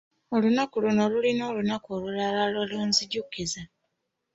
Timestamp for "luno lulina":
0.83-1.43